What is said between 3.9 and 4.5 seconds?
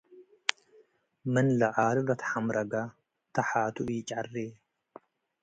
ኢጨሬ።